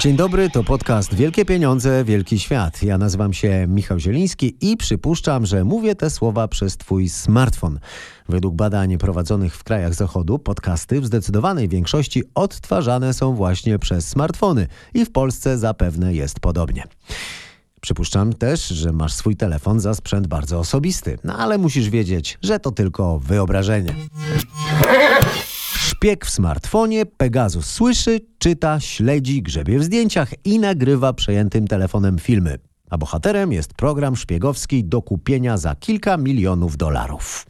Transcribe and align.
Dzień 0.00 0.16
dobry, 0.16 0.50
to 0.50 0.64
podcast 0.64 1.14
Wielkie 1.14 1.44
Pieniądze, 1.44 2.04
Wielki 2.04 2.38
Świat. 2.38 2.82
Ja 2.82 2.98
nazywam 2.98 3.32
się 3.32 3.66
Michał 3.68 3.98
Zieliński 3.98 4.56
i 4.60 4.76
przypuszczam, 4.76 5.46
że 5.46 5.64
mówię 5.64 5.94
te 5.94 6.10
słowa 6.10 6.48
przez 6.48 6.76
Twój 6.76 7.08
smartfon. 7.08 7.78
Według 8.28 8.54
badań 8.54 8.98
prowadzonych 8.98 9.56
w 9.56 9.64
krajach 9.64 9.94
Zachodu, 9.94 10.38
podcasty 10.38 11.00
w 11.00 11.06
zdecydowanej 11.06 11.68
większości 11.68 12.22
odtwarzane 12.34 13.14
są 13.14 13.34
właśnie 13.34 13.78
przez 13.78 14.08
smartfony 14.08 14.66
i 14.94 15.04
w 15.04 15.12
Polsce 15.12 15.58
zapewne 15.58 16.14
jest 16.14 16.40
podobnie. 16.40 16.84
Przypuszczam 17.80 18.32
też, 18.32 18.68
że 18.68 18.92
masz 18.92 19.12
swój 19.12 19.36
telefon 19.36 19.80
za 19.80 19.94
sprzęt 19.94 20.26
bardzo 20.26 20.58
osobisty, 20.58 21.18
no 21.24 21.38
ale 21.38 21.58
musisz 21.58 21.90
wiedzieć, 21.90 22.38
że 22.42 22.60
to 22.60 22.70
tylko 22.70 23.18
wyobrażenie. 23.18 23.94
Szpieg 26.06 26.26
w 26.26 26.30
smartfonie, 26.30 27.06
Pegasus 27.06 27.66
słyszy, 27.66 28.20
czyta, 28.38 28.80
śledzi, 28.80 29.42
grzebie 29.42 29.78
w 29.78 29.84
zdjęciach 29.84 30.30
i 30.44 30.58
nagrywa 30.58 31.12
przejętym 31.12 31.68
telefonem 31.68 32.18
filmy. 32.18 32.58
A 32.90 32.98
bohaterem 32.98 33.52
jest 33.52 33.74
program 33.74 34.16
szpiegowski 34.16 34.84
do 34.84 35.02
kupienia 35.02 35.56
za 35.56 35.74
kilka 35.74 36.16
milionów 36.16 36.76
dolarów. 36.76 37.46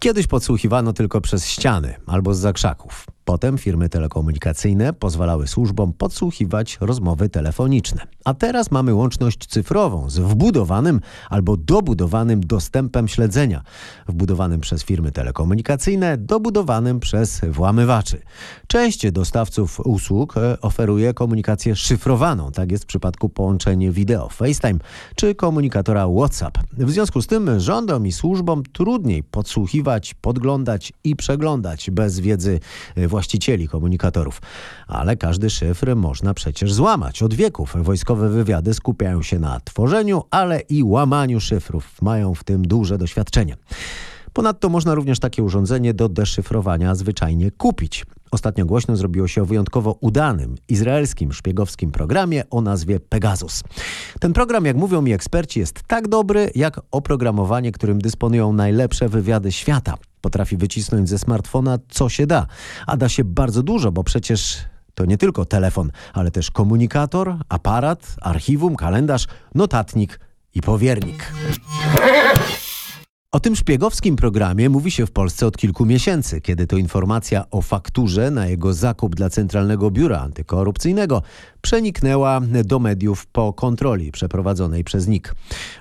Kiedyś 0.00 0.26
podsłuchiwano 0.26 0.92
tylko 0.92 1.20
przez 1.20 1.46
ściany 1.46 1.94
albo 2.06 2.34
z 2.34 2.38
zakrzaków. 2.38 3.06
Potem 3.24 3.58
firmy 3.58 3.88
telekomunikacyjne 3.88 4.92
pozwalały 4.92 5.48
służbom 5.48 5.92
podsłuchiwać 5.92 6.78
rozmowy 6.80 7.28
telefoniczne. 7.28 8.02
A 8.24 8.34
teraz 8.34 8.70
mamy 8.70 8.94
łączność 8.94 9.46
cyfrową 9.46 10.10
z 10.10 10.18
wbudowanym 10.18 11.00
albo 11.30 11.56
dobudowanym 11.56 12.40
dostępem 12.40 13.08
śledzenia, 13.08 13.62
wbudowanym 14.08 14.60
przez 14.60 14.84
firmy 14.84 15.12
telekomunikacyjne, 15.12 16.18
dobudowanym 16.18 17.00
przez 17.00 17.40
włamywaczy. 17.50 18.22
Część 18.66 19.10
dostawców 19.10 19.80
usług 19.80 20.36
e, 20.36 20.60
oferuje 20.60 21.14
komunikację 21.14 21.76
szyfrowaną, 21.76 22.52
tak 22.52 22.72
jest 22.72 22.84
w 22.84 22.86
przypadku 22.86 23.28
połączenia 23.28 23.92
wideo 23.92 24.28
FaceTime 24.28 24.78
czy 25.16 25.34
komunikatora 25.34 26.06
WhatsApp. 26.16 26.58
W 26.72 26.90
związku 26.90 27.22
z 27.22 27.26
tym 27.26 27.60
rządom 27.60 28.06
i 28.06 28.12
służbom 28.12 28.62
trudniej 28.62 29.22
podsłuchiwać, 29.22 30.14
podglądać 30.14 30.92
i 31.04 31.16
przeglądać 31.16 31.90
bez 31.90 32.20
wiedzy 32.20 32.60
właścicieli 33.12 33.68
komunikatorów. 33.68 34.42
Ale 34.86 35.16
każdy 35.16 35.50
szyfr 35.50 35.96
można 35.96 36.34
przecież 36.34 36.72
złamać. 36.72 37.22
Od 37.22 37.34
wieków 37.34 37.74
wojskowe 37.76 38.28
wywiady 38.28 38.74
skupiają 38.74 39.22
się 39.22 39.38
na 39.38 39.60
tworzeniu, 39.60 40.22
ale 40.30 40.60
i 40.60 40.82
łamaniu 40.82 41.40
szyfrów. 41.40 42.02
Mają 42.02 42.34
w 42.34 42.44
tym 42.44 42.62
duże 42.62 42.98
doświadczenie. 42.98 43.56
Ponadto 44.32 44.68
można 44.68 44.94
również 44.94 45.18
takie 45.18 45.42
urządzenie 45.42 45.94
do 45.94 46.08
deszyfrowania 46.08 46.94
zwyczajnie 46.94 47.50
kupić. 47.50 48.06
Ostatnio 48.30 48.66
głośno 48.66 48.96
zrobiło 48.96 49.28
się 49.28 49.42
o 49.42 49.46
wyjątkowo 49.46 49.96
udanym 50.00 50.54
izraelskim 50.68 51.32
szpiegowskim 51.32 51.90
programie 51.90 52.42
o 52.50 52.60
nazwie 52.60 53.00
Pegasus. 53.00 53.62
Ten 54.20 54.32
program, 54.32 54.64
jak 54.64 54.76
mówią 54.76 55.02
mi 55.02 55.12
eksperci, 55.12 55.60
jest 55.60 55.82
tak 55.86 56.08
dobry 56.08 56.50
jak 56.54 56.80
oprogramowanie, 56.90 57.72
którym 57.72 58.00
dysponują 58.00 58.52
najlepsze 58.52 59.08
wywiady 59.08 59.52
świata. 59.52 59.94
Potrafi 60.22 60.56
wycisnąć 60.56 61.08
ze 61.08 61.18
smartfona 61.18 61.78
co 61.88 62.08
się 62.08 62.26
da, 62.26 62.46
a 62.86 62.96
da 62.96 63.08
się 63.08 63.24
bardzo 63.24 63.62
dużo, 63.62 63.92
bo 63.92 64.04
przecież 64.04 64.56
to 64.94 65.04
nie 65.04 65.18
tylko 65.18 65.44
telefon, 65.44 65.90
ale 66.12 66.30
też 66.30 66.50
komunikator, 66.50 67.36
aparat, 67.48 68.16
archiwum, 68.20 68.76
kalendarz, 68.76 69.26
notatnik 69.54 70.20
i 70.54 70.60
powiernik. 70.60 71.32
O 73.34 73.40
tym 73.40 73.56
szpiegowskim 73.56 74.16
programie 74.16 74.68
mówi 74.68 74.90
się 74.90 75.06
w 75.06 75.10
Polsce 75.10 75.46
od 75.46 75.56
kilku 75.56 75.86
miesięcy, 75.86 76.40
kiedy 76.40 76.66
to 76.66 76.76
informacja 76.76 77.50
o 77.50 77.62
fakturze 77.62 78.30
na 78.30 78.46
jego 78.46 78.74
zakup 78.74 79.14
dla 79.14 79.30
Centralnego 79.30 79.90
Biura 79.90 80.20
Antykorupcyjnego 80.20 81.22
przeniknęła 81.60 82.40
do 82.64 82.78
mediów 82.78 83.26
po 83.26 83.52
kontroli 83.52 84.12
przeprowadzonej 84.12 84.84
przez 84.84 85.08
NIK. 85.08 85.34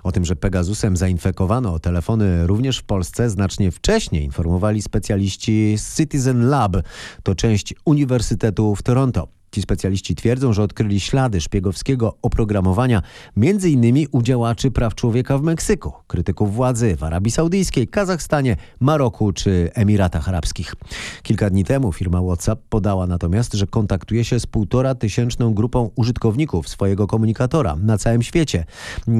O 0.03 0.11
tym, 0.11 0.25
że 0.25 0.35
Pegasusem 0.35 0.97
zainfekowano 0.97 1.79
telefony 1.79 2.47
również 2.47 2.77
w 2.77 2.83
Polsce 2.83 3.29
znacznie 3.29 3.71
wcześniej 3.71 4.23
informowali 4.23 4.81
specjaliści 4.81 5.75
z 5.77 5.97
Citizen 5.97 6.49
Lab, 6.49 6.77
to 7.23 7.35
część 7.35 7.73
Uniwersytetu 7.85 8.75
w 8.75 8.83
Toronto. 8.83 9.40
Ci 9.51 9.61
specjaliści 9.61 10.15
twierdzą, 10.15 10.53
że 10.53 10.63
odkryli 10.63 10.99
ślady 10.99 11.41
szpiegowskiego 11.41 12.17
oprogramowania 12.21 13.01
m.in. 13.37 14.07
u 14.11 14.21
działaczy 14.21 14.71
praw 14.71 14.95
człowieka 14.95 15.37
w 15.37 15.41
Meksyku, 15.41 15.93
krytyków 16.07 16.55
władzy 16.55 16.95
w 16.95 17.03
Arabii 17.03 17.31
Saudyjskiej, 17.31 17.87
Kazachstanie, 17.87 18.57
Maroku 18.79 19.31
czy 19.33 19.69
Emiratach 19.73 20.29
Arabskich. 20.29 20.75
Kilka 21.23 21.49
dni 21.49 21.63
temu 21.63 21.93
firma 21.93 22.21
WhatsApp 22.21 22.61
podała 22.69 23.07
natomiast, 23.07 23.53
że 23.53 23.67
kontaktuje 23.67 24.23
się 24.25 24.39
z 24.39 24.45
półtora 24.45 24.95
tysięczną 24.95 25.53
grupą 25.53 25.89
użytkowników 25.95 26.69
swojego 26.69 27.07
komunikatora 27.07 27.75
na 27.75 27.97
całym 27.97 28.23
świecie. 28.23 28.65
E, 29.07 29.11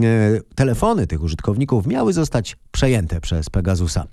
telefony 0.56 1.08
tych 1.08 1.24
użytkowników 1.24 1.88
miały 1.88 2.14
zostać 2.14 2.58
przejęte 2.72 3.22
przez 3.22 3.50
Pegasusa. 3.50 4.08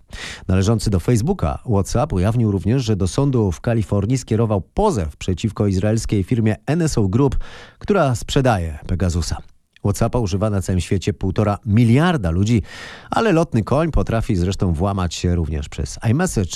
Należący 0.49 0.91
do 0.91 1.01
Facebooka 1.01 1.59
WhatsApp 1.67 2.13
ujawnił 2.13 2.51
również, 2.51 2.85
że 2.85 2.97
do 2.97 3.09
sądu 3.09 3.53
w 3.53 3.61
Kalifornii 3.61 4.19
skierował 4.19 4.61
pozew 4.61 5.17
przeciwko 5.17 5.67
izraelskiej 6.09 6.25
firmie 6.25 6.57
NSO 6.77 7.09
Group, 7.09 7.39
która 7.79 8.15
sprzedaje 8.15 8.79
Pegasusa. 8.87 9.37
WhatsAppa 9.85 10.19
używa 10.19 10.51
na 10.51 10.63
całym 10.63 10.81
świecie 10.81 11.13
półtora 11.13 11.59
miliarda 11.67 12.31
ludzi, 12.31 12.63
ale 13.11 13.33
lotny 13.33 13.65
koń 13.65 13.91
potrafi 13.91 14.37
zresztą 14.37 14.73
włamać 14.73 15.15
się 15.15 15.35
również 15.35 15.69
przez 15.69 15.99
iMessage, 16.11 16.51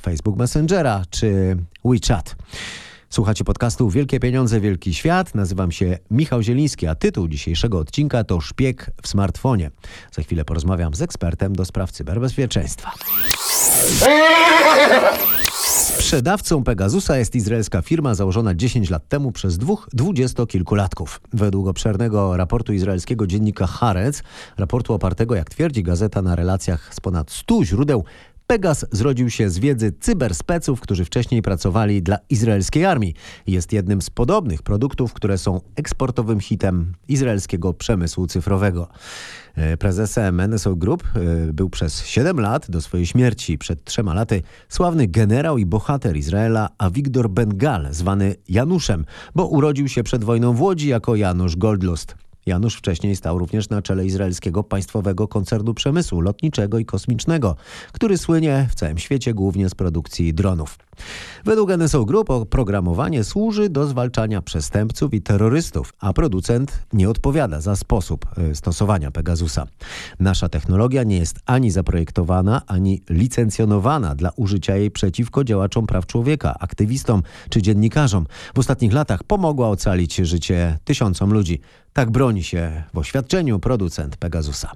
Facebook 0.00 0.36
Messengera 0.36 1.02
czy 1.10 1.56
WeChat. 1.84 2.36
Słuchacie 3.10 3.44
podcastu 3.44 3.90
Wielkie 3.90 4.20
Pieniądze, 4.20 4.60
Wielki 4.60 4.94
Świat. 4.94 5.34
Nazywam 5.34 5.72
się 5.72 5.98
Michał 6.10 6.42
Zieliński, 6.42 6.86
a 6.86 6.94
tytuł 6.94 7.28
dzisiejszego 7.28 7.78
odcinka 7.78 8.24
to 8.24 8.40
Szpieg 8.40 8.90
w 9.02 9.08
smartfonie. 9.08 9.70
Za 10.12 10.22
chwilę 10.22 10.44
porozmawiam 10.44 10.94
z 10.94 11.02
ekspertem 11.02 11.56
do 11.56 11.64
spraw 11.64 11.92
cyberbezpieczeństwa. 11.92 12.90
Sprzedawcą 16.02 16.64
Pegasusa 16.64 17.18
jest 17.18 17.34
izraelska 17.34 17.82
firma 17.82 18.14
założona 18.14 18.54
10 18.54 18.90
lat 18.90 19.08
temu 19.08 19.32
przez 19.32 19.58
dwóch 19.58 19.88
dwudziestokilkulatków. 19.92 21.20
Według 21.32 21.68
obszernego 21.68 22.36
raportu 22.36 22.72
izraelskiego 22.72 23.26
dziennika 23.26 23.66
Haaretz, 23.66 24.22
raportu 24.58 24.94
opartego, 24.94 25.34
jak 25.34 25.50
twierdzi 25.50 25.82
gazeta, 25.82 26.22
na 26.22 26.36
relacjach 26.36 26.94
z 26.94 27.00
ponad 27.00 27.30
100 27.30 27.64
źródeł, 27.64 28.04
Pegas 28.52 28.86
zrodził 28.90 29.30
się 29.30 29.50
z 29.50 29.58
wiedzy 29.58 29.92
cyberspeców, 30.00 30.80
którzy 30.80 31.04
wcześniej 31.04 31.42
pracowali 31.42 32.02
dla 32.02 32.18
izraelskiej 32.28 32.84
armii. 32.84 33.14
Jest 33.46 33.72
jednym 33.72 34.02
z 34.02 34.10
podobnych 34.10 34.62
produktów, 34.62 35.12
które 35.12 35.38
są 35.38 35.60
eksportowym 35.76 36.40
hitem 36.40 36.94
izraelskiego 37.08 37.74
przemysłu 37.74 38.26
cyfrowego. 38.26 38.88
E, 39.54 39.76
prezesem 39.76 40.40
NSO 40.48 40.76
Group 40.76 41.04
e, 41.14 41.52
był 41.52 41.70
przez 41.70 42.06
7 42.06 42.40
lat 42.40 42.70
do 42.70 42.80
swojej 42.80 43.06
śmierci 43.06 43.58
przed 43.58 43.84
trzema 43.84 44.14
laty 44.14 44.42
sławny 44.68 45.06
generał 45.06 45.58
i 45.58 45.66
bohater 45.66 46.16
Izraela 46.16 46.68
Avigdor 46.78 47.30
Bengal, 47.30 47.88
zwany 47.90 48.34
Januszem, 48.48 49.04
bo 49.34 49.46
urodził 49.46 49.88
się 49.88 50.02
przed 50.02 50.24
wojną 50.24 50.52
w 50.52 50.62
Łodzi 50.62 50.88
jako 50.88 51.16
Janusz 51.16 51.56
Goldlust. 51.56 52.14
Janusz 52.46 52.76
wcześniej 52.76 53.16
stał 53.16 53.38
również 53.38 53.68
na 53.68 53.82
czele 53.82 54.06
izraelskiego 54.06 54.64
państwowego 54.64 55.28
koncernu 55.28 55.74
przemysłu 55.74 56.20
lotniczego 56.20 56.78
i 56.78 56.84
kosmicznego, 56.84 57.56
który 57.92 58.18
słynie 58.18 58.68
w 58.70 58.74
całym 58.74 58.98
świecie 58.98 59.34
głównie 59.34 59.68
z 59.68 59.74
produkcji 59.74 60.34
dronów. 60.34 60.78
Według 61.44 61.70
NSO 61.70 62.04
Group 62.04 62.30
oprogramowanie 62.30 63.24
służy 63.24 63.68
do 63.68 63.86
zwalczania 63.86 64.42
przestępców 64.42 65.14
i 65.14 65.22
terrorystów, 65.22 65.92
a 66.00 66.12
producent 66.12 66.82
nie 66.92 67.10
odpowiada 67.10 67.60
za 67.60 67.76
sposób 67.76 68.26
e, 68.38 68.54
stosowania 68.54 69.10
Pegasusa. 69.10 69.66
Nasza 70.20 70.48
technologia 70.48 71.02
nie 71.02 71.18
jest 71.18 71.38
ani 71.46 71.70
zaprojektowana, 71.70 72.62
ani 72.66 73.02
licencjonowana 73.10 74.14
dla 74.14 74.30
użycia 74.36 74.76
jej 74.76 74.90
przeciwko 74.90 75.44
działaczom 75.44 75.86
praw 75.86 76.06
człowieka, 76.06 76.54
aktywistom 76.60 77.22
czy 77.50 77.62
dziennikarzom. 77.62 78.26
W 78.54 78.58
ostatnich 78.58 78.92
latach 78.92 79.24
pomogła 79.24 79.68
ocalić 79.68 80.16
życie 80.16 80.78
tysiącom 80.84 81.32
ludzi. 81.32 81.60
Tak 81.92 82.10
broni 82.10 82.44
się 82.44 82.82
w 82.94 82.98
oświadczeniu 82.98 83.58
producent 83.58 84.16
Pegasusa. 84.16 84.72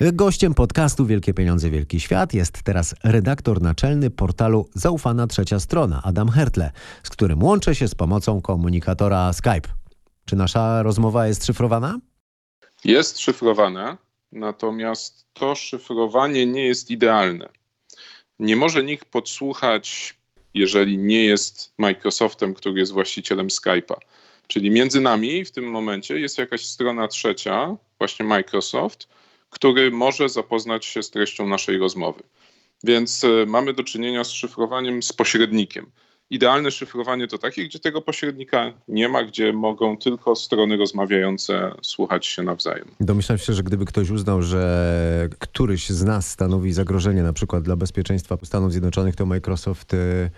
Gościem 0.00 0.54
podcastu 0.54 1.06
Wielkie 1.06 1.34
Pieniądze, 1.34 1.70
Wielki 1.70 2.00
Świat 2.00 2.34
jest 2.34 2.62
teraz 2.62 2.94
redaktor 3.04 3.62
naczelny 3.62 4.10
portalu 4.10 4.68
Zaufana 4.74 5.26
Trzecia 5.26 5.60
Strona, 5.60 6.02
Adam 6.04 6.28
Hertle, 6.28 6.70
z 7.02 7.10
którym 7.10 7.42
łączę 7.42 7.74
się 7.74 7.88
z 7.88 7.94
pomocą 7.94 8.40
komunikatora 8.40 9.32
Skype. 9.32 9.68
Czy 10.24 10.36
nasza 10.36 10.82
rozmowa 10.82 11.26
jest 11.26 11.46
szyfrowana? 11.46 11.98
Jest 12.84 13.18
szyfrowana, 13.18 13.98
natomiast 14.32 15.26
to 15.32 15.54
szyfrowanie 15.54 16.46
nie 16.46 16.66
jest 16.66 16.90
idealne. 16.90 17.48
Nie 18.38 18.56
może 18.56 18.84
nikt 18.84 19.04
podsłuchać, 19.08 20.14
jeżeli 20.54 20.98
nie 20.98 21.24
jest 21.24 21.72
Microsoftem, 21.78 22.54
który 22.54 22.80
jest 22.80 22.92
właścicielem 22.92 23.48
Skype'a. 23.48 23.94
Czyli 24.48 24.70
między 24.70 25.00
nami 25.00 25.44
w 25.44 25.50
tym 25.50 25.64
momencie 25.70 26.20
jest 26.20 26.38
jakaś 26.38 26.66
strona 26.66 27.08
trzecia, 27.08 27.76
właśnie 27.98 28.26
Microsoft, 28.26 29.08
który 29.50 29.90
może 29.90 30.28
zapoznać 30.28 30.84
się 30.84 31.02
z 31.02 31.10
treścią 31.10 31.48
naszej 31.48 31.78
rozmowy. 31.78 32.22
Więc 32.84 33.24
e, 33.24 33.46
mamy 33.46 33.72
do 33.72 33.84
czynienia 33.84 34.24
z 34.24 34.30
szyfrowaniem 34.30 35.02
z 35.02 35.12
pośrednikiem. 35.12 35.86
Idealne 36.30 36.70
szyfrowanie 36.70 37.28
to 37.28 37.38
takie, 37.38 37.64
gdzie 37.64 37.78
tego 37.78 38.02
pośrednika 38.02 38.72
nie 38.88 39.08
ma, 39.08 39.24
gdzie 39.24 39.52
mogą 39.52 39.96
tylko 39.96 40.36
strony 40.36 40.76
rozmawiające 40.76 41.74
słuchać 41.82 42.26
się 42.26 42.42
nawzajem. 42.42 42.88
Domyślam 43.00 43.38
się, 43.38 43.52
że 43.52 43.62
gdyby 43.62 43.84
ktoś 43.84 44.10
uznał, 44.10 44.42
że 44.42 45.28
któryś 45.38 45.88
z 45.88 46.04
nas 46.04 46.30
stanowi 46.30 46.72
zagrożenie 46.72 47.22
na 47.22 47.32
przykład 47.32 47.62
dla 47.62 47.76
bezpieczeństwa 47.76 48.38
Stanów 48.44 48.72
Zjednoczonych, 48.72 49.16
to 49.16 49.26
Microsoft 49.26 49.94
e, 49.94 50.30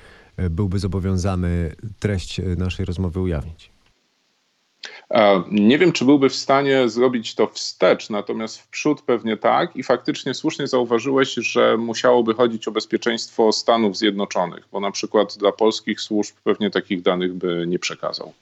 byłby 0.51 0.79
zobowiązany 0.79 1.75
treść 1.99 2.41
naszej 2.57 2.87
rozmowy 2.87 3.21
ujawnić. 3.21 3.71
Nie 5.51 5.79
wiem, 5.79 5.93
czy 5.93 6.05
byłby 6.05 6.29
w 6.29 6.35
stanie 6.35 6.89
zrobić 6.89 7.35
to 7.35 7.47
wstecz, 7.47 8.11
natomiast 8.11 8.59
w 8.59 8.69
przód 8.69 9.03
pewnie 9.03 9.37
tak. 9.37 9.77
I 9.77 9.83
faktycznie 9.83 10.35
słusznie 10.35 10.67
zauważyłeś, 10.67 11.35
że 11.35 11.77
musiałoby 11.77 12.35
chodzić 12.35 12.69
o 12.69 12.73
bezpieczeństwo 12.73 13.53
Stanów 13.53 13.97
Zjednoczonych, 13.97 14.69
bo 14.73 14.81
na 14.81 14.91
przykład 14.91 15.39
dla 15.39 15.53
polskich 15.53 16.01
służb 16.01 16.37
pewnie 16.45 16.71
takich 16.71 17.03
danych 17.03 17.35
by 17.35 17.65
nie 17.67 17.79
przekazał. 17.79 18.33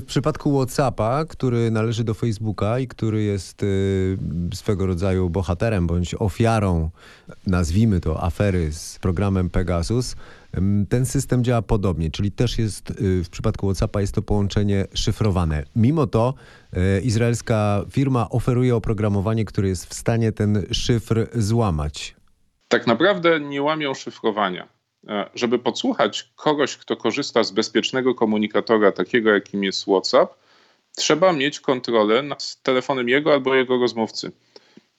W 0.00 0.04
przypadku 0.04 0.58
WhatsAppa, 0.58 1.24
który 1.24 1.70
należy 1.70 2.04
do 2.04 2.14
Facebooka 2.14 2.78
i 2.78 2.88
który 2.88 3.22
jest 3.22 3.62
y, 3.62 4.18
swego 4.54 4.86
rodzaju 4.86 5.30
bohaterem 5.30 5.86
bądź 5.86 6.14
ofiarą, 6.14 6.90
nazwijmy 7.46 8.00
to, 8.00 8.22
afery 8.22 8.72
z 8.72 8.98
programem 8.98 9.50
Pegasus, 9.50 10.16
ten 10.88 11.06
system 11.06 11.44
działa 11.44 11.62
podobnie, 11.62 12.10
czyli 12.10 12.32
też 12.32 12.58
jest 12.58 12.90
y, 12.90 13.24
w 13.24 13.30
przypadku 13.30 13.66
WhatsAppa 13.66 14.00
jest 14.00 14.14
to 14.14 14.22
połączenie 14.22 14.86
szyfrowane. 14.94 15.64
Mimo 15.76 16.06
to 16.06 16.34
y, 16.76 17.00
izraelska 17.00 17.84
firma 17.90 18.28
oferuje 18.30 18.76
oprogramowanie, 18.76 19.44
które 19.44 19.68
jest 19.68 19.86
w 19.86 19.94
stanie 19.94 20.32
ten 20.32 20.66
szyfr 20.72 21.28
złamać. 21.34 22.16
Tak 22.68 22.86
naprawdę 22.86 23.40
nie 23.40 23.62
łamią 23.62 23.94
szyfrowania. 23.94 24.77
E, 25.08 25.30
żeby 25.34 25.58
podsłuchać 25.58 26.30
kogoś, 26.36 26.76
kto 26.76 26.96
korzysta 26.96 27.44
z 27.44 27.50
bezpiecznego 27.50 28.14
komunikatora, 28.14 28.92
takiego 28.92 29.30
jakim 29.30 29.64
jest 29.64 29.82
WhatsApp, 29.82 30.34
trzeba 30.96 31.32
mieć 31.32 31.60
kontrolę 31.60 32.22
nad 32.22 32.62
telefonem 32.62 33.08
jego 33.08 33.32
albo 33.32 33.54
jego 33.54 33.78
rozmówcy. 33.78 34.32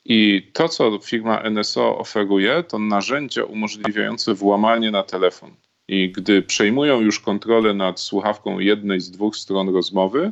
I 0.06 0.50
to, 0.54 0.70
co 0.70 1.00
firma 1.00 1.50
NSO 1.50 1.98
oferuje, 1.98 2.64
to 2.64 2.80
narzędzia 2.80 3.44
umożliwiające 3.44 4.34
włamanie 4.34 4.92
na 4.92 5.04
telefon. 5.04 5.56
I 5.88 6.12
gdy 6.12 6.42
przejmują 6.42 7.02
już 7.02 7.20
kontrolę 7.20 7.74
nad 7.74 8.00
słuchawką 8.00 8.60
jednej 8.60 9.00
z 9.00 9.12
dwóch 9.12 9.36
stron 9.36 9.74
rozmowy, 9.74 10.32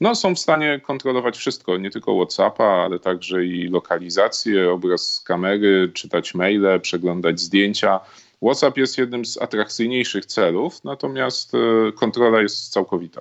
no, 0.00 0.14
są 0.14 0.34
w 0.34 0.38
stanie 0.38 0.80
kontrolować 0.80 1.36
wszystko, 1.36 1.76
nie 1.76 1.90
tylko 1.90 2.16
WhatsAppa, 2.16 2.64
ale 2.64 2.98
także 2.98 3.44
i 3.44 3.68
lokalizację, 3.68 4.70
obraz 4.70 5.12
z 5.12 5.20
kamery, 5.20 5.90
czytać 5.94 6.34
maile, 6.34 6.80
przeglądać 6.80 7.40
zdjęcia. 7.40 8.00
WhatsApp 8.44 8.76
jest 8.76 8.98
jednym 8.98 9.24
z 9.24 9.38
atrakcyjniejszych 9.38 10.26
celów, 10.26 10.84
natomiast 10.84 11.54
e, 11.54 11.92
kontrola 11.92 12.42
jest 12.42 12.72
całkowita. 12.72 13.20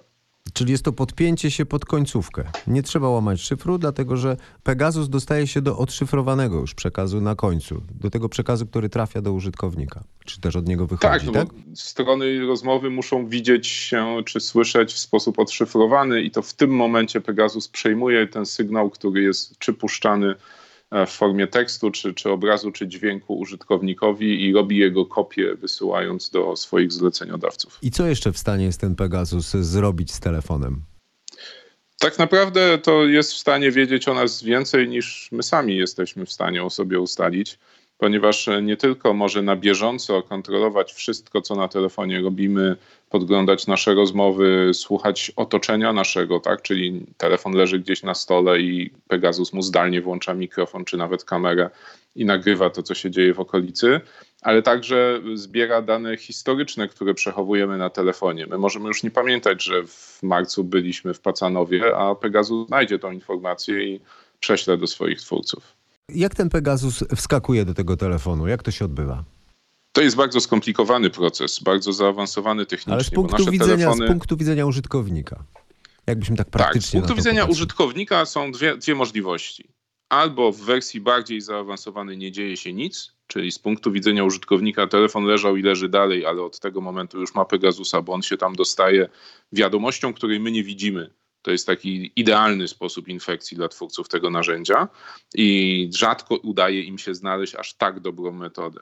Czyli 0.53 0.71
jest 0.71 0.85
to 0.85 0.93
podpięcie 0.93 1.51
się 1.51 1.65
pod 1.65 1.85
końcówkę. 1.85 2.43
Nie 2.67 2.83
trzeba 2.83 3.09
łamać 3.09 3.41
szyfru, 3.41 3.77
dlatego 3.77 4.17
że 4.17 4.37
Pegasus 4.63 5.09
dostaje 5.09 5.47
się 5.47 5.61
do 5.61 5.77
odszyfrowanego 5.77 6.59
już 6.59 6.73
przekazu 6.73 7.21
na 7.21 7.35
końcu, 7.35 7.81
do 8.01 8.09
tego 8.09 8.29
przekazu, 8.29 8.67
który 8.67 8.89
trafia 8.89 9.21
do 9.21 9.33
użytkownika, 9.33 10.03
czy 10.25 10.41
też 10.41 10.55
od 10.55 10.67
niego 10.67 10.87
wychodzi. 10.87 11.01
Tak, 11.01 11.25
no 11.25 11.31
tak? 11.31 11.47
strony 11.75 12.45
rozmowy 12.45 12.89
muszą 12.89 13.27
widzieć 13.27 13.67
się 13.67 14.17
czy 14.25 14.39
słyszeć 14.39 14.93
w 14.93 14.99
sposób 14.99 15.39
odszyfrowany 15.39 16.21
i 16.21 16.31
to 16.31 16.41
w 16.41 16.53
tym 16.53 16.69
momencie 16.69 17.21
Pegasus 17.21 17.67
przejmuje 17.67 18.27
ten 18.27 18.45
sygnał, 18.45 18.89
który 18.89 19.21
jest 19.23 19.59
czy 19.59 19.73
puszczany 19.73 20.35
w 21.07 21.09
formie 21.09 21.47
tekstu, 21.47 21.91
czy, 21.91 22.13
czy 22.13 22.29
obrazu, 22.29 22.71
czy 22.71 22.87
dźwięku 22.87 23.39
użytkownikowi 23.39 24.45
i 24.45 24.53
robi 24.53 24.77
jego 24.77 25.05
kopię, 25.05 25.55
wysyłając 25.55 26.29
do 26.29 26.55
swoich 26.55 26.91
zleceniodawców. 26.91 27.79
I 27.81 27.91
co 27.91 28.07
jeszcze 28.07 28.31
w 28.31 28.37
stanie 28.37 28.65
jest 28.65 28.81
ten 28.81 28.95
Pegasus 28.95 29.51
zrobić 29.51 30.11
z 30.11 30.19
telefonem? 30.19 30.81
Tak 31.99 32.19
naprawdę 32.19 32.77
to 32.77 33.05
jest 33.05 33.33
w 33.33 33.37
stanie 33.37 33.71
wiedzieć 33.71 34.07
o 34.07 34.13
nas 34.13 34.43
więcej 34.43 34.87
niż 34.87 35.29
my 35.31 35.43
sami 35.43 35.77
jesteśmy 35.77 36.25
w 36.25 36.31
stanie 36.31 36.63
o 36.63 36.69
sobie 36.69 36.99
ustalić 36.99 37.59
ponieważ 37.97 38.49
nie 38.61 38.77
tylko 38.77 39.13
może 39.13 39.41
na 39.41 39.55
bieżąco 39.55 40.21
kontrolować 40.21 40.93
wszystko, 40.93 41.41
co 41.41 41.55
na 41.55 41.67
telefonie 41.67 42.21
robimy, 42.21 42.75
podglądać 43.09 43.67
nasze 43.67 43.93
rozmowy, 43.93 44.71
słuchać 44.73 45.31
otoczenia 45.35 45.93
naszego, 45.93 46.39
tak? 46.39 46.61
Czyli 46.61 47.05
telefon 47.17 47.53
leży 47.53 47.79
gdzieś 47.79 48.03
na 48.03 48.13
stole 48.13 48.59
i 48.59 48.91
Pegasus 49.07 49.53
mu 49.53 49.61
zdalnie 49.61 50.01
włącza 50.01 50.33
mikrofon 50.33 50.85
czy 50.85 50.97
nawet 50.97 51.25
kamerę 51.25 51.69
i 52.15 52.25
nagrywa 52.25 52.69
to, 52.69 52.83
co 52.83 52.95
się 52.95 53.11
dzieje 53.11 53.33
w 53.33 53.39
okolicy, 53.39 54.01
ale 54.41 54.61
także 54.61 55.21
zbiera 55.33 55.81
dane 55.81 56.17
historyczne, 56.17 56.87
które 56.87 57.13
przechowujemy 57.13 57.77
na 57.77 57.89
telefonie. 57.89 58.47
My 58.47 58.57
możemy 58.57 58.87
już 58.87 59.03
nie 59.03 59.11
pamiętać, 59.11 59.63
że 59.63 59.83
w 59.87 60.19
marcu 60.23 60.63
byliśmy 60.63 61.13
w 61.13 61.19
Pacanowie, 61.19 61.97
a 61.97 62.15
Pegasus 62.15 62.67
znajdzie 62.67 62.99
tą 62.99 63.11
informację 63.11 63.83
i 63.83 63.99
prześle 64.39 64.77
do 64.77 64.87
swoich 64.87 65.21
twórców. 65.21 65.82
Jak 66.09 66.35
ten 66.35 66.49
Pegasus 66.49 67.03
wskakuje 67.15 67.65
do 67.65 67.73
tego 67.73 67.97
telefonu? 67.97 68.47
Jak 68.47 68.63
to 68.63 68.71
się 68.71 68.85
odbywa? 68.85 69.23
To 69.91 70.01
jest 70.01 70.15
bardzo 70.15 70.41
skomplikowany 70.41 71.09
proces, 71.09 71.59
bardzo 71.59 71.93
zaawansowany 71.93 72.65
technicznie. 72.65 72.93
Ale 72.93 73.03
z 73.03 73.09
punktu, 73.09 73.51
widzenia, 73.51 73.77
telefony... 73.77 74.05
z 74.05 74.09
punktu 74.09 74.37
widzenia 74.37 74.65
użytkownika. 74.65 75.43
Jakbyśmy 76.07 76.35
tak 76.35 76.49
praktycznie. 76.49 76.81
Tak, 76.81 76.89
z 76.89 76.91
punktu 76.91 77.15
widzenia 77.15 77.41
popatrzyli. 77.41 77.63
użytkownika 77.63 78.25
są 78.25 78.51
dwie, 78.51 78.77
dwie 78.77 78.95
możliwości. 78.95 79.69
Albo 80.09 80.51
w 80.51 80.61
wersji 80.61 81.01
bardziej 81.01 81.41
zaawansowanej 81.41 82.17
nie 82.17 82.31
dzieje 82.31 82.57
się 82.57 82.73
nic, 82.73 83.13
czyli 83.27 83.51
z 83.51 83.59
punktu 83.59 83.91
widzenia 83.91 84.23
użytkownika 84.23 84.87
telefon 84.87 85.25
leżał 85.25 85.57
i 85.57 85.61
leży 85.61 85.89
dalej, 85.89 86.25
ale 86.25 86.41
od 86.41 86.59
tego 86.59 86.81
momentu 86.81 87.19
już 87.19 87.35
ma 87.35 87.45
Pegasusa, 87.45 88.01
bo 88.01 88.13
on 88.13 88.21
się 88.21 88.37
tam 88.37 88.55
dostaje 88.55 89.09
wiadomością, 89.51 90.13
której 90.13 90.39
my 90.39 90.51
nie 90.51 90.63
widzimy 90.63 91.09
to 91.43 91.51
jest 91.51 91.67
taki 91.67 92.11
idealny 92.15 92.67
sposób 92.67 93.07
infekcji 93.07 93.57
dla 93.57 93.67
twórców 93.67 94.09
tego 94.09 94.29
narzędzia 94.29 94.87
i 95.35 95.89
rzadko 95.95 96.35
udaje 96.35 96.81
im 96.81 96.97
się 96.97 97.15
znaleźć 97.15 97.55
aż 97.55 97.73
tak 97.73 97.99
dobrą 97.99 98.31
metodę. 98.31 98.79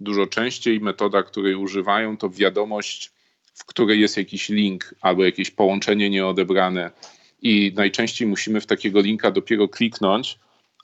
Dużo 0.00 0.26
częściej 0.26 0.80
metoda, 0.80 1.22
której 1.22 1.54
używają, 1.54 2.16
to 2.16 2.30
wiadomość, 2.30 3.12
w 3.54 3.64
której 3.64 4.00
jest 4.00 4.16
jakiś 4.16 4.48
link 4.48 4.94
albo 5.00 5.24
jakieś 5.24 5.50
połączenie 5.50 6.10
nieodebrane, 6.10 6.90
i 7.42 7.72
najczęściej 7.76 8.28
musimy 8.28 8.60
w 8.60 8.66
takiego 8.66 9.00
linka 9.00 9.30
dopiero 9.30 9.68
kliknąć, 9.68 10.38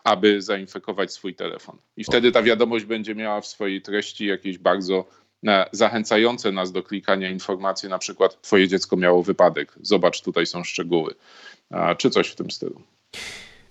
aby 0.05 0.43
zainfekować 0.43 1.13
swój 1.13 1.35
telefon. 1.35 1.79
I 1.97 2.05
wtedy 2.05 2.33
ta 2.33 2.43
wiadomość 2.43 2.85
będzie 2.85 3.15
miała 3.15 3.41
w 3.41 3.47
swojej 3.47 3.83
treści 3.83 4.27
jakieś 4.27 4.59
bardzo 4.59 5.07
zachęcające 5.73 6.53
nas 6.53 6.73
do 6.73 6.83
klikania 6.83 7.31
informacji, 7.31 7.89
na 7.89 7.99
przykład 7.99 8.43
twoje 8.43 8.69
dziecko 8.69 8.97
miało 8.97 9.23
wypadek, 9.23 9.73
zobacz 9.83 10.23
tutaj 10.23 10.47
są 10.47 10.65
szczegóły, 10.65 11.15
czy 11.99 12.11
coś 12.11 12.29
w 12.29 12.35
tym 12.35 12.51
stylu. 12.51 12.83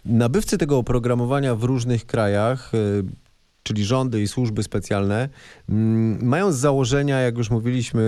Nabywcy 0.06 0.58
tego 0.58 0.78
oprogramowania 0.78 1.56
w 1.56 1.64
różnych 1.64 2.06
krajach 2.06 2.74
y, 2.74 3.04
czyli 3.64 3.86
rządy 3.86 4.22
i 4.22 4.28
służby 4.28 4.64
specjalne, 4.64 5.30
mm, 5.70 6.26
mają 6.26 6.52
z 6.52 6.58
założenia, 6.58 7.20
jak 7.20 7.38
już 7.38 7.50
mówiliśmy, 7.50 8.04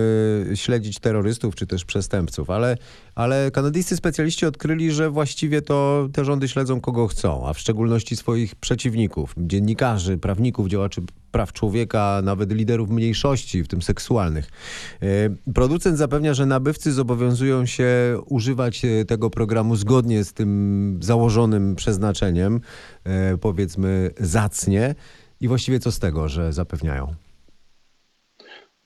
śledzić 0.54 0.98
terrorystów 0.98 1.54
czy 1.54 1.66
też 1.66 1.84
przestępców, 1.84 2.50
ale, 2.50 2.76
ale 3.14 3.50
kanadyjscy 3.50 3.96
specjaliści 3.96 4.46
odkryli, 4.46 4.92
że 4.92 5.10
właściwie 5.10 5.62
to 5.62 6.08
te 6.12 6.24
rządy 6.24 6.48
śledzą 6.48 6.80
kogo 6.80 7.06
chcą, 7.06 7.46
a 7.46 7.52
w 7.52 7.58
szczególności 7.58 8.16
swoich 8.16 8.54
przeciwników, 8.54 9.34
dziennikarzy, 9.38 10.18
prawników, 10.18 10.68
działaczy 10.68 11.02
praw 11.36 11.52
człowieka, 11.52 12.20
nawet 12.24 12.52
liderów 12.52 12.90
mniejszości, 12.90 13.62
w 13.62 13.68
tym 13.68 13.82
seksualnych. 13.82 14.50
E, 15.02 15.06
producent 15.54 15.98
zapewnia, 15.98 16.34
że 16.34 16.46
nabywcy 16.46 16.92
zobowiązują 16.92 17.66
się 17.66 17.88
używać 18.26 18.84
e, 18.84 19.04
tego 19.04 19.30
programu 19.30 19.76
zgodnie 19.76 20.24
z 20.24 20.32
tym 20.32 20.98
założonym 21.02 21.74
przeznaczeniem, 21.74 22.60
e, 23.04 23.38
powiedzmy 23.38 24.10
zacnie. 24.20 24.94
I 25.40 25.48
właściwie 25.48 25.80
co 25.80 25.92
z 25.92 25.98
tego, 25.98 26.28
że 26.28 26.52
zapewniają? 26.52 27.14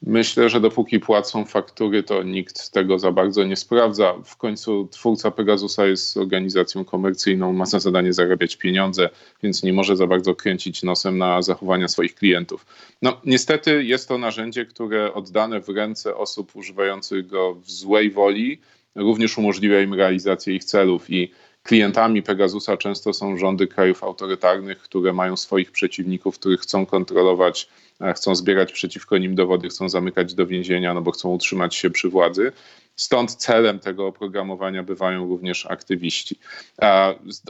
Myślę, 0.02 0.48
że 0.48 0.60
dopóki 0.60 1.00
płacą 1.00 1.44
faktury, 1.44 2.02
to 2.02 2.22
nikt 2.22 2.70
tego 2.70 2.98
za 2.98 3.12
bardzo 3.12 3.44
nie 3.44 3.56
sprawdza. 3.56 4.14
W 4.24 4.36
końcu 4.36 4.88
twórca 4.90 5.30
Pegasusa 5.30 5.86
jest 5.86 6.16
organizacją 6.16 6.84
komercyjną, 6.84 7.52
ma 7.52 7.66
za 7.66 7.80
zadanie 7.80 8.12
zarabiać 8.12 8.56
pieniądze, 8.56 9.08
więc 9.42 9.62
nie 9.62 9.72
może 9.72 9.96
za 9.96 10.06
bardzo 10.06 10.34
kręcić 10.34 10.82
nosem 10.82 11.18
na 11.18 11.42
zachowania 11.42 11.88
swoich 11.88 12.14
klientów. 12.14 12.66
No, 13.02 13.20
niestety 13.24 13.84
jest 13.84 14.08
to 14.08 14.18
narzędzie, 14.18 14.66
które 14.66 15.14
oddane 15.14 15.60
w 15.60 15.68
ręce 15.68 16.16
osób 16.16 16.56
używających 16.56 17.26
go 17.26 17.54
w 17.54 17.70
złej 17.70 18.10
woli 18.10 18.60
również 18.94 19.38
umożliwia 19.38 19.80
im 19.80 19.94
realizację 19.94 20.54
ich 20.54 20.64
celów 20.64 21.10
i 21.10 21.32
Klientami 21.70 22.22
Pegasusa 22.22 22.76
często 22.76 23.12
są 23.12 23.36
rządy 23.36 23.66
krajów 23.66 24.04
autorytarnych, 24.04 24.78
które 24.78 25.12
mają 25.12 25.36
swoich 25.36 25.72
przeciwników, 25.72 26.38
których 26.38 26.60
chcą 26.60 26.86
kontrolować 26.86 27.68
chcą 28.14 28.34
zbierać 28.34 28.72
przeciwko 28.72 29.18
nim 29.18 29.34
dowody, 29.34 29.68
chcą 29.68 29.88
zamykać 29.88 30.34
do 30.34 30.46
więzienia, 30.46 30.94
no 30.94 31.02
bo 31.02 31.10
chcą 31.10 31.28
utrzymać 31.28 31.74
się 31.74 31.90
przy 31.90 32.08
władzy. 32.08 32.52
Stąd 32.96 33.34
celem 33.34 33.78
tego 33.78 34.06
oprogramowania 34.06 34.82
bywają 34.82 35.28
również 35.28 35.66
aktywiści. 35.66 36.38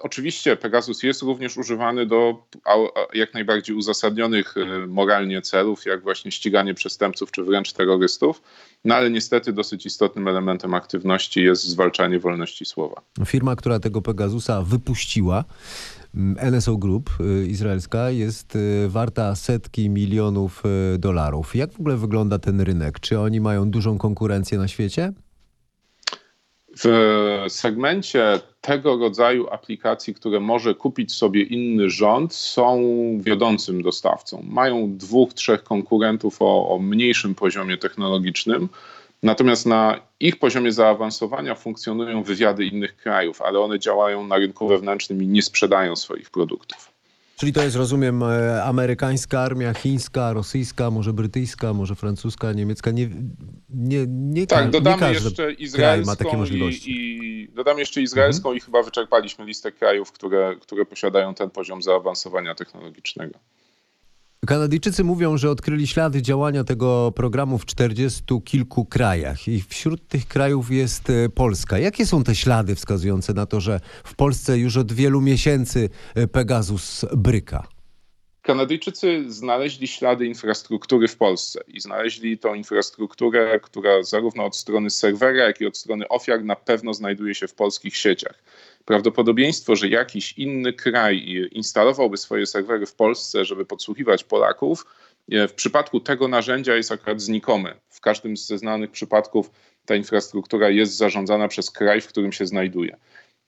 Oczywiście 0.02 0.56
Pegasus 0.56 1.02
jest 1.02 1.22
również 1.22 1.56
używany 1.56 2.06
do 2.06 2.46
jak 3.14 3.34
najbardziej 3.34 3.76
uzasadnionych 3.76 4.54
e, 4.56 4.86
moralnie 4.86 5.42
celów, 5.42 5.86
jak 5.86 6.02
właśnie 6.02 6.32
ściganie 6.32 6.74
przestępców 6.74 7.30
czy 7.30 7.42
wręcz 7.42 7.72
terrorystów, 7.72 8.42
no 8.84 8.94
ale 8.94 9.10
niestety 9.10 9.52
dosyć 9.52 9.86
istotnym 9.86 10.28
elementem 10.28 10.74
aktywności 10.74 11.42
jest 11.42 11.64
zwalczanie 11.64 12.18
wolności 12.18 12.64
słowa. 12.64 13.02
Firma, 13.26 13.56
która 13.56 13.80
tego 13.80 14.02
Pegasusa 14.02 14.62
wypuściła, 14.62 15.44
mm, 16.14 16.52
NSO 16.52 16.76
Group 16.76 17.10
y, 17.20 17.46
izraelska 17.46 18.10
jest 18.10 18.56
y, 18.56 18.88
warta 18.88 19.34
setki 19.34 19.90
milionów 19.90 20.62
y, 20.94 20.98
dolarów. 20.98 21.56
Jak 21.56 21.72
w 21.72 21.80
ogóle 21.80 21.96
wygląda 21.96 22.38
ten 22.38 22.60
rynek? 22.60 23.00
Czy 23.00 23.20
oni 23.20 23.40
mają 23.40 23.70
dużą 23.70 23.98
konkurencję 23.98 24.58
na 24.58 24.68
świecie? 24.68 25.12
W 26.76 27.44
segmencie 27.48 28.40
tego 28.60 28.96
rodzaju 28.96 29.48
aplikacji, 29.50 30.14
które 30.14 30.40
może 30.40 30.74
kupić 30.74 31.12
sobie 31.12 31.42
inny 31.42 31.90
rząd, 31.90 32.34
są 32.34 32.82
wiodącym 33.20 33.82
dostawcą. 33.82 34.44
Mają 34.48 34.96
dwóch, 34.96 35.34
trzech 35.34 35.62
konkurentów 35.62 36.36
o, 36.40 36.68
o 36.68 36.78
mniejszym 36.78 37.34
poziomie 37.34 37.76
technologicznym. 37.76 38.68
Natomiast 39.22 39.66
na 39.66 40.00
ich 40.20 40.38
poziomie 40.38 40.72
zaawansowania 40.72 41.54
funkcjonują 41.54 42.22
wywiady 42.22 42.64
innych 42.64 42.96
krajów, 42.96 43.42
ale 43.42 43.60
one 43.60 43.78
działają 43.78 44.26
na 44.26 44.36
rynku 44.36 44.68
wewnętrznym 44.68 45.22
i 45.22 45.26
nie 45.26 45.42
sprzedają 45.42 45.96
swoich 45.96 46.30
produktów. 46.30 46.89
Czyli 47.40 47.52
to 47.52 47.62
jest, 47.62 47.76
rozumiem, 47.76 48.22
e, 48.22 48.64
amerykańska 48.64 49.40
armia, 49.40 49.74
chińska, 49.74 50.32
rosyjska, 50.32 50.90
może 50.90 51.12
brytyjska, 51.12 51.74
może 51.74 51.94
francuska, 51.94 52.52
niemiecka. 52.52 52.90
Nie, 52.90 53.10
nie, 53.70 54.06
nie, 54.08 54.46
tak, 54.46 54.70
dodamy 54.70 55.06
nie 55.06 55.12
jeszcze 55.12 55.52
izraelską 55.52 56.44
i, 56.44 56.80
i, 56.86 57.48
dodamy 57.48 57.80
jeszcze 57.80 58.02
izraelską 58.02 58.48
mhm. 58.48 58.56
i 58.56 58.60
chyba 58.60 58.82
wyczerpaliśmy 58.82 59.44
listę 59.44 59.72
krajów, 59.72 60.12
które, 60.12 60.56
które 60.60 60.84
posiadają 60.84 61.34
ten 61.34 61.50
poziom 61.50 61.82
zaawansowania 61.82 62.54
technologicznego. 62.54 63.38
Kanadyjczycy 64.46 65.04
mówią, 65.04 65.36
że 65.36 65.50
odkryli 65.50 65.86
ślady 65.86 66.22
działania 66.22 66.64
tego 66.64 67.12
programu 67.16 67.58
w 67.58 67.66
czterdziestu 67.66 68.40
kilku 68.40 68.84
krajach 68.84 69.48
i 69.48 69.62
wśród 69.68 70.08
tych 70.08 70.28
krajów 70.28 70.70
jest 70.70 71.10
e, 71.10 71.28
Polska. 71.28 71.78
Jakie 71.78 72.06
są 72.06 72.24
te 72.24 72.34
ślady 72.34 72.74
wskazujące 72.74 73.34
na 73.34 73.46
to, 73.46 73.60
że 73.60 73.80
w 74.04 74.14
Polsce 74.14 74.58
już 74.58 74.76
od 74.76 74.92
wielu 74.92 75.20
miesięcy 75.20 75.88
e, 76.14 76.26
Pegasus 76.26 77.04
bryka? 77.16 77.68
Kanadyjczycy 78.42 79.24
znaleźli 79.32 79.88
ślady 79.88 80.26
infrastruktury 80.26 81.08
w 81.08 81.16
Polsce 81.16 81.60
i 81.68 81.80
znaleźli 81.80 82.38
tą 82.38 82.54
infrastrukturę, 82.54 83.60
która 83.60 84.02
zarówno 84.02 84.44
od 84.44 84.56
strony 84.56 84.90
serwera, 84.90 85.44
jak 85.44 85.60
i 85.60 85.66
od 85.66 85.76
strony 85.76 86.08
ofiar 86.08 86.44
na 86.44 86.56
pewno 86.56 86.94
znajduje 86.94 87.34
się 87.34 87.48
w 87.48 87.54
polskich 87.54 87.96
sieciach. 87.96 88.42
Prawdopodobieństwo, 88.84 89.76
że 89.76 89.88
jakiś 89.88 90.32
inny 90.32 90.72
kraj 90.72 91.48
instalowałby 91.52 92.16
swoje 92.16 92.46
serwery 92.46 92.86
w 92.86 92.94
Polsce, 92.94 93.44
żeby 93.44 93.64
podsłuchiwać 93.64 94.24
Polaków, 94.24 94.86
e, 95.32 95.48
w 95.48 95.54
przypadku 95.54 96.00
tego 96.00 96.28
narzędzia 96.28 96.76
jest 96.76 96.92
akurat 96.92 97.20
znikome. 97.20 97.74
W 97.88 98.00
każdym 98.00 98.36
ze 98.36 98.58
znanych 98.58 98.90
przypadków 98.90 99.50
ta 99.86 99.94
infrastruktura 99.94 100.70
jest 100.70 100.96
zarządzana 100.96 101.48
przez 101.48 101.70
kraj, 101.70 102.00
w 102.00 102.06
którym 102.06 102.32
się 102.32 102.46
znajduje. 102.46 102.96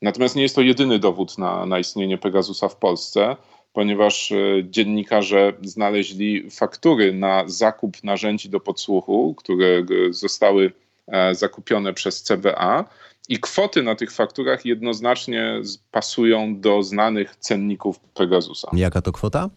Natomiast 0.03 0.37
nie 0.37 0.43
jest 0.43 0.55
to 0.55 0.63
jedyny 0.63 0.99
dowód 0.99 1.39
na, 1.39 1.67
na 1.67 1.79
istnienie 1.79 2.19
Pegasusa 2.19 2.69
w 2.69 2.77
Polsce 2.77 3.37
ponieważ 3.73 4.33
e, 4.33 4.37
dziennikarze 4.65 5.53
znaleźli 5.63 6.51
faktury 6.51 7.13
na 7.13 7.45
zakup 7.47 8.05
narzędzi 8.05 8.49
do 8.49 8.61
podsłuchu, 8.61 9.35
które 9.35 9.85
zostały 10.11 10.73
e, 11.07 11.35
zakupione 11.35 11.95
przez 11.95 12.23
CBA. 12.23 12.85
I 13.29 13.39
kwoty 13.39 13.83
na 13.83 13.95
tych 13.95 14.13
fakturach 14.13 14.65
jednoznacznie 14.65 15.61
pasują 15.91 16.61
do 16.61 16.83
znanych 16.83 17.37
cenników 17.37 18.01
Pegasusa. 18.01 18.71
Jaka 18.73 19.03
to 19.03 19.13
kwota? 19.13 19.51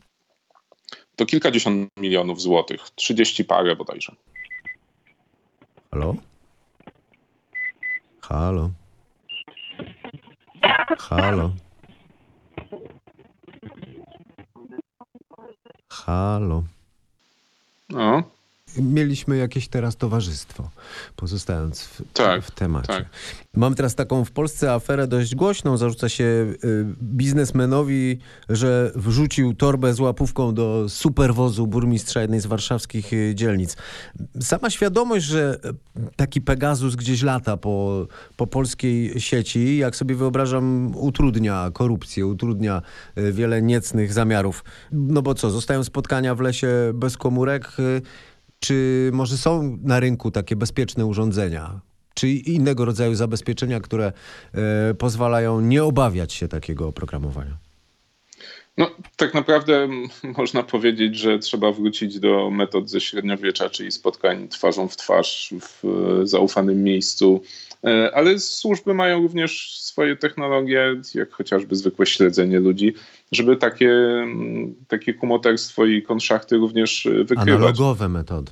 To 1.15 1.25
kilkadziesiąt 1.25 1.89
milionów 1.97 2.41
złotych, 2.41 2.81
trzydzieści 2.95 3.45
parę 3.45 3.75
bodajże. 3.75 4.15
Halo? 5.91 6.15
Halo? 8.21 8.71
Halo? 10.99 11.51
Halo. 15.89 16.63
No. 17.89 18.34
Mieliśmy 18.77 19.37
jakieś 19.37 19.67
teraz 19.67 19.95
towarzystwo, 19.95 20.69
pozostając 21.15 21.83
w, 21.83 22.01
tak, 22.13 22.43
w 22.43 22.51
temacie. 22.51 22.87
Tak. 22.87 23.05
Mam 23.55 23.75
teraz 23.75 23.95
taką 23.95 24.25
w 24.25 24.31
Polsce 24.31 24.73
aferę 24.73 25.07
dość 25.07 25.35
głośną. 25.35 25.77
Zarzuca 25.77 26.09
się 26.09 26.23
y, 26.23 26.55
biznesmenowi, 27.01 28.19
że 28.49 28.91
wrzucił 28.95 29.53
torbę 29.53 29.93
z 29.93 29.99
łapówką 29.99 30.53
do 30.53 30.89
superwozu 30.89 31.67
burmistrza 31.67 32.21
jednej 32.21 32.39
z 32.39 32.45
warszawskich 32.45 33.13
y, 33.13 33.35
dzielnic. 33.35 33.77
Sama 34.41 34.69
świadomość, 34.69 35.25
że 35.25 35.59
taki 36.15 36.41
Pegasus 36.41 36.95
gdzieś 36.95 37.21
lata 37.21 37.57
po, 37.57 38.07
po 38.35 38.47
polskiej 38.47 39.21
sieci, 39.21 39.77
jak 39.77 39.95
sobie 39.95 40.15
wyobrażam, 40.15 40.95
utrudnia 40.95 41.71
korupcję, 41.73 42.27
utrudnia 42.27 42.81
y, 43.17 43.31
wiele 43.31 43.61
niecnych 43.61 44.13
zamiarów. 44.13 44.63
No 44.91 45.21
bo 45.21 45.33
co, 45.33 45.49
zostają 45.49 45.83
spotkania 45.83 46.35
w 46.35 46.39
lesie 46.39 46.67
bez 46.93 47.17
komórek 47.17 47.71
czy 48.59 49.09
może 49.13 49.37
są 49.37 49.77
na 49.81 49.99
rynku 49.99 50.31
takie 50.31 50.55
bezpieczne 50.55 51.05
urządzenia, 51.05 51.81
czy 52.13 52.29
innego 52.29 52.85
rodzaju 52.85 53.15
zabezpieczenia, 53.15 53.79
które 53.79 54.13
e, 54.53 54.93
pozwalają 54.93 55.61
nie 55.61 55.83
obawiać 55.83 56.33
się 56.33 56.47
takiego 56.47 56.87
oprogramowania? 56.87 57.57
No, 58.77 58.91
tak 59.15 59.33
naprawdę 59.33 59.87
można 60.37 60.63
powiedzieć, 60.63 61.17
że 61.17 61.39
trzeba 61.39 61.71
wrócić 61.71 62.19
do 62.19 62.49
metod 62.51 62.89
ze 62.89 63.01
średniowiecza, 63.01 63.69
czyli 63.69 63.91
spotkań 63.91 64.47
twarzą 64.47 64.87
w 64.87 64.95
twarz 64.95 65.53
w 65.61 65.85
e, 65.85 66.27
zaufanym 66.27 66.83
miejscu. 66.83 67.41
E, 67.83 68.11
ale 68.15 68.39
służby 68.39 68.93
mają 68.93 69.21
również 69.21 69.81
swoje 69.81 70.15
technologie, 70.15 71.01
jak 71.15 71.31
chociażby 71.31 71.75
zwykłe 71.75 72.05
śledzenie 72.05 72.59
ludzi, 72.59 72.93
żeby 73.31 73.57
takie, 73.57 73.91
takie 74.87 75.13
kumoterstwo 75.13 75.85
i 75.85 76.01
konszachty 76.01 76.57
również 76.57 77.05
e, 77.05 77.09
wykrywać. 77.09 77.47
Analogowe 77.47 78.09
metody. 78.09 78.51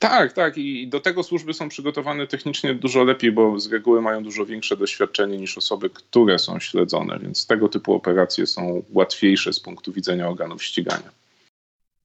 Tak, 0.00 0.32
tak. 0.32 0.58
I 0.58 0.88
do 0.88 1.00
tego 1.00 1.22
służby 1.22 1.54
są 1.54 1.68
przygotowane 1.68 2.26
technicznie 2.26 2.74
dużo 2.74 3.04
lepiej, 3.04 3.32
bo 3.32 3.60
z 3.60 3.72
reguły 3.72 4.02
mają 4.02 4.24
dużo 4.24 4.46
większe 4.46 4.76
doświadczenie 4.76 5.38
niż 5.38 5.58
osoby, 5.58 5.90
które 5.90 6.38
są 6.38 6.60
śledzone, 6.60 7.18
więc 7.18 7.46
tego 7.46 7.68
typu 7.68 7.94
operacje 7.94 8.46
są 8.46 8.82
łatwiejsze 8.90 9.52
z 9.52 9.60
punktu 9.60 9.92
widzenia 9.92 10.28
organów 10.28 10.64
ścigania. 10.64 11.19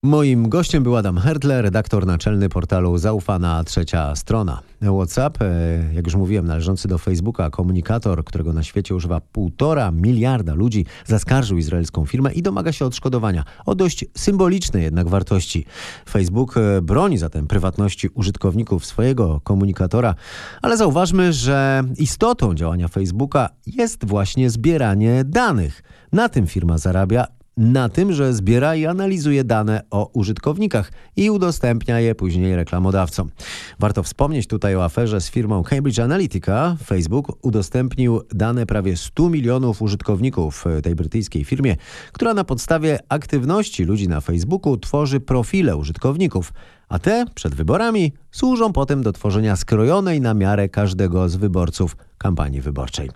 Moim 0.05 0.49
gościem 0.49 0.83
był 0.83 0.95
Adam 0.95 1.17
Hertler, 1.17 1.63
redaktor 1.63 2.05
naczelny 2.05 2.49
portalu 2.49 2.97
Zaufana 2.97 3.63
Trzecia 3.63 4.15
Strona. 4.15 4.61
WhatsApp, 4.81 5.41
e, 5.41 5.45
jak 5.93 6.05
już 6.05 6.15
mówiłem, 6.15 6.45
należący 6.45 6.87
do 6.87 6.97
Facebooka, 6.97 7.49
komunikator, 7.49 8.23
którego 8.23 8.53
na 8.53 8.63
świecie 8.63 8.95
używa 8.95 9.21
półtora 9.21 9.91
miliarda 9.91 10.53
ludzi, 10.53 10.85
zaskarżył 11.05 11.57
izraelską 11.57 12.05
firmę 12.05 12.33
i 12.33 12.41
domaga 12.41 12.71
się 12.71 12.85
odszkodowania 12.85 13.43
o 13.65 13.75
dość 13.75 14.05
symbolicznej 14.17 14.83
jednak 14.83 15.07
wartości. 15.07 15.65
Facebook 16.09 16.57
e, 16.57 16.81
broni 16.81 17.17
zatem 17.17 17.47
prywatności 17.47 18.09
użytkowników 18.13 18.85
swojego 18.85 19.41
komunikatora, 19.43 20.15
ale 20.61 20.77
zauważmy, 20.77 21.33
że 21.33 21.83
istotą 21.97 22.55
działania 22.55 22.87
Facebooka 22.87 23.49
jest 23.67 24.05
właśnie 24.05 24.49
zbieranie 24.49 25.23
danych. 25.23 25.83
Na 26.11 26.29
tym 26.29 26.47
firma 26.47 26.77
zarabia 26.77 27.34
na 27.57 27.89
tym, 27.89 28.13
że 28.13 28.33
zbiera 28.33 28.75
i 28.75 28.85
analizuje 28.85 29.43
dane 29.43 29.81
o 29.91 30.09
użytkownikach 30.13 30.91
i 31.15 31.29
udostępnia 31.29 31.99
je 31.99 32.15
później 32.15 32.55
reklamodawcom. 32.55 33.29
Warto 33.79 34.03
wspomnieć 34.03 34.47
tutaj 34.47 34.75
o 34.75 34.83
aferze 34.83 35.21
z 35.21 35.29
firmą 35.29 35.63
Cambridge 35.63 35.99
Analytica. 35.99 36.77
Facebook 36.83 37.45
udostępnił 37.45 38.21
dane 38.31 38.65
prawie 38.65 38.97
100 38.97 39.29
milionów 39.29 39.81
użytkowników 39.81 40.65
tej 40.83 40.95
brytyjskiej 40.95 41.43
firmie, 41.43 41.75
która 42.11 42.33
na 42.33 42.43
podstawie 42.43 42.99
aktywności 43.09 43.83
ludzi 43.83 44.07
na 44.07 44.21
Facebooku 44.21 44.77
tworzy 44.77 45.19
profile 45.19 45.77
użytkowników 45.77 46.53
a 46.89 46.99
te 46.99 47.25
przed 47.35 47.55
wyborami 47.55 48.13
służą 48.31 48.73
potem 48.73 49.03
do 49.03 49.11
tworzenia 49.11 49.55
skrojonej 49.55 50.21
na 50.21 50.33
miarę 50.33 50.69
każdego 50.69 51.29
z 51.29 51.35
wyborców 51.35 51.97
kampanii 52.17 52.61
wyborczej. 52.61 53.09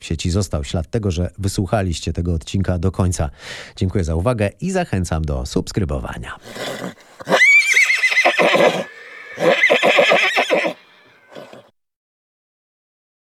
W 0.00 0.04
sieci 0.04 0.30
został 0.30 0.64
ślad 0.64 0.90
tego, 0.90 1.10
że 1.10 1.30
wysłuchaliście 1.38 2.12
tego 2.12 2.34
odcinka 2.34 2.78
do 2.78 2.92
końca. 2.92 3.30
Dziękuję 3.76 4.04
za 4.04 4.14
uwagę 4.14 4.50
i 4.60 4.70
zachęcam 4.70 5.24
do 5.24 5.46
subskrybowania. 5.46 6.36